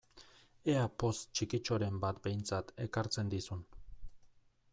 [0.75, 3.63] Ea poz txikitxoren bat behintzat ekartzen dizun!